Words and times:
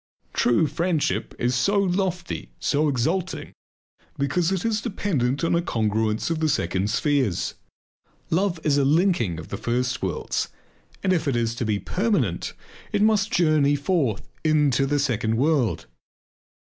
True 0.33 0.65
friendship 0.65 1.35
is 1.37 1.53
so 1.53 1.77
lofty, 1.77 2.49
so 2.59 2.89
exalting, 2.89 3.53
because 4.17 4.51
it 4.51 4.65
is 4.65 4.81
dependent 4.81 5.43
upon 5.43 5.53
a 5.53 5.61
congruence 5.61 6.31
of 6.31 6.39
the 6.39 6.49
second 6.49 6.89
spheres. 6.89 7.53
Love 8.31 8.59
is 8.63 8.79
a 8.79 8.83
linking 8.83 9.37
of 9.37 9.49
the 9.49 9.57
first 9.57 10.01
worlds 10.01 10.49
and 11.03 11.13
if 11.13 11.27
it 11.27 11.35
is 11.35 11.53
to 11.53 11.65
be 11.65 11.77
permanent 11.77 12.53
it 12.91 13.03
must 13.03 13.31
journey 13.31 13.75
forth 13.75 14.27
into 14.43 14.87
the 14.87 14.97
second 14.97 15.37
world. 15.37 15.85